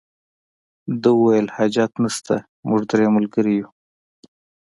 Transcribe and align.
ده 1.01 1.09
وویل 1.17 1.47
حاجت 1.55 1.91
نشته 2.03 2.35
موږ 2.67 2.81
درې 2.91 3.07
ملګري 3.15 3.53
یو. 3.59 3.67